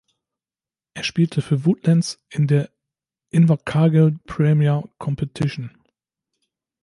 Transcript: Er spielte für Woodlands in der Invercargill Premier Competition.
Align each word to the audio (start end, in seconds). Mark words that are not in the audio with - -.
Er 0.95 1.03
spielte 1.03 1.43
für 1.43 1.63
Woodlands 1.63 2.19
in 2.31 2.47
der 2.47 2.71
Invercargill 3.29 4.17
Premier 4.25 4.83
Competition. 4.97 5.69